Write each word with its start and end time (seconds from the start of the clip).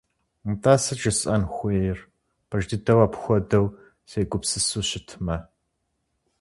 НтӀэ, 0.51 0.73
сыт 0.83 0.99
жысӀэн 1.03 1.43
хуейр, 1.53 1.97
пэж 2.49 2.63
дыдэу 2.69 2.99
апхуэдэу 3.05 3.65
сегупсысу 4.09 4.83
щытмэ? 4.89 5.37